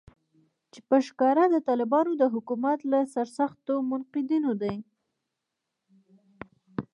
چې 0.71 0.79
په 0.87 0.97
ښکاره 1.07 1.45
د 1.49 1.55
طالبانو 1.67 2.11
د 2.21 2.23
حکومت 2.33 2.79
له 2.91 2.99
سرسختو 3.13 3.73
منتقدینو 3.89 4.51
دی 4.61 4.77